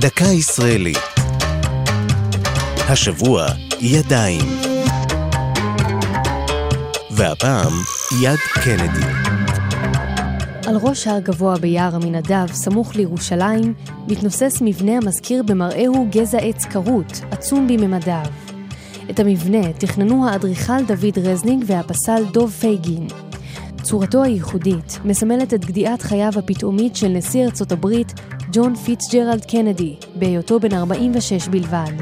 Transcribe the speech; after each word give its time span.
דקה 0.00 0.24
ישראלית. 0.24 0.98
השבוע 2.88 3.46
ידיים. 3.80 4.40
והפעם 7.10 7.72
יד 8.22 8.38
קנדי. 8.38 9.06
על 10.66 10.76
ראש 10.76 11.06
הר 11.06 11.18
גבוה 11.18 11.58
ביער 11.58 11.94
עמינדב, 11.94 12.46
סמוך 12.52 12.96
לירושלים, 12.96 13.74
מתנוסס 14.08 14.58
מבנה 14.60 14.92
המזכיר 14.96 15.42
במראהו 15.42 16.08
גזע 16.10 16.38
עץ 16.38 16.64
כרות, 16.64 17.20
עצום 17.30 17.68
בממדיו. 17.68 18.26
את 19.10 19.20
המבנה 19.20 19.72
תכננו 19.72 20.28
האדריכל 20.28 20.84
דוד 20.86 21.18
רזניג 21.18 21.64
והפסל 21.66 22.24
דוב 22.32 22.50
פייגין. 22.50 23.06
צורתו 23.90 24.22
הייחודית 24.22 24.98
מסמלת 25.04 25.54
את 25.54 25.64
גדיעת 25.64 26.02
חייו 26.02 26.32
הפתאומית 26.36 26.96
של 26.96 27.08
נשיא 27.08 27.44
ארצות 27.44 27.72
הברית, 27.72 28.12
ג'ון 28.52 28.74
פיטסג'רלד 28.76 29.44
קנדי, 29.44 29.96
בהיותו 30.14 30.60
בן 30.60 30.74
46 30.74 31.48
בלבד. 31.48 31.92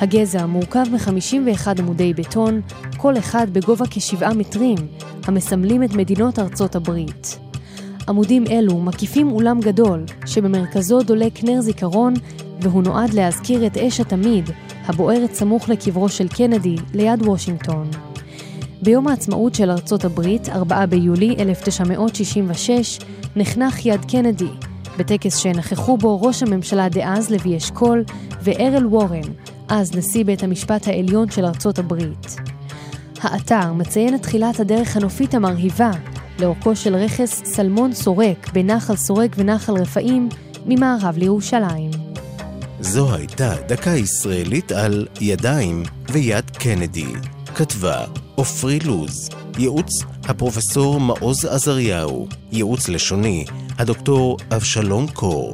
הגזע 0.00 0.46
מורכב 0.46 0.84
מ-51 0.92 1.68
עמודי 1.78 2.14
בטון, 2.14 2.60
כל 2.96 3.18
אחד 3.18 3.46
בגובה 3.52 3.84
כשבעה 3.90 4.34
מטרים, 4.34 4.78
המסמלים 5.24 5.82
את 5.82 5.94
מדינות 5.94 6.38
ארצות 6.38 6.74
הברית. 6.74 7.38
עמודים 8.08 8.44
אלו 8.50 8.80
מקיפים 8.80 9.32
אולם 9.32 9.60
גדול, 9.60 10.04
שבמרכזו 10.26 11.02
דולק 11.02 11.44
נר 11.44 11.60
זיכרון, 11.60 12.14
והוא 12.60 12.82
נועד 12.82 13.14
להזכיר 13.14 13.66
את 13.66 13.76
אש 13.76 14.00
התמיד, 14.00 14.50
הבוערת 14.86 15.34
סמוך 15.34 15.68
לקברו 15.68 16.08
של 16.08 16.28
קנדי, 16.28 16.76
ליד 16.94 17.22
וושינגטון. 17.22 17.90
ביום 18.84 19.08
העצמאות 19.08 19.54
של 19.54 19.70
ארצות 19.70 20.04
הברית, 20.04 20.48
4 20.48 20.86
ביולי 20.86 21.36
1966, 21.38 22.98
נחנך 23.36 23.86
יד 23.86 24.04
קנדי, 24.04 24.48
בטקס 24.98 25.36
שנכחו 25.36 25.96
בו 25.96 26.22
ראש 26.22 26.42
הממשלה 26.42 26.88
דאז 26.88 27.30
לוי 27.30 27.56
אשכול 27.56 28.04
וארל 28.42 28.86
וורן, 28.86 29.32
אז 29.68 29.96
נשיא 29.96 30.24
בית 30.24 30.42
המשפט 30.42 30.88
העליון 30.88 31.30
של 31.30 31.44
ארצות 31.44 31.78
הברית. 31.78 32.36
האתר 33.20 33.72
מציין 33.72 34.14
את 34.14 34.22
תחילת 34.22 34.60
הדרך 34.60 34.96
הנופית 34.96 35.34
המרהיבה 35.34 35.90
לאורכו 36.38 36.76
של 36.76 36.94
רכס 36.96 37.42
סלמון 37.44 37.92
סורק 37.92 38.50
בנחל 38.52 38.96
סורק 38.96 39.30
ונחל 39.36 39.72
רפאים 39.72 40.28
ממערב 40.66 41.18
לירושלים. 41.18 41.90
זו 42.80 43.14
הייתה 43.14 43.54
דקה 43.68 43.90
ישראלית 43.90 44.72
על 44.72 45.06
ידיים 45.20 45.82
ויד 46.12 46.50
קנדי. 46.50 47.33
כתבה 47.54 48.04
עופרי 48.34 48.78
לוז, 48.80 49.28
ייעוץ 49.58 49.90
הפרופסור 50.24 51.00
מעוז 51.00 51.44
עזריהו, 51.44 52.28
ייעוץ 52.52 52.88
לשוני 52.88 53.44
הדוקטור 53.78 54.36
אבשלום 54.56 55.06
קור. 55.08 55.52